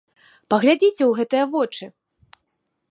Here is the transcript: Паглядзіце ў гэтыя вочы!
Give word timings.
Паглядзіце 0.53 1.03
ў 1.07 1.11
гэтыя 1.21 1.45
вочы! 1.53 1.85